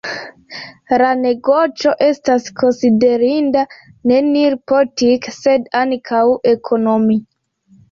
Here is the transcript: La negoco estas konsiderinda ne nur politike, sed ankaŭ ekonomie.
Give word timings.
La 1.01 1.09
negoco 1.25 1.93
estas 2.05 2.47
konsiderinda 2.61 3.63
ne 4.13 4.19
nur 4.31 4.57
politike, 4.73 5.37
sed 5.39 5.71
ankaŭ 5.85 6.25
ekonomie. 6.57 7.25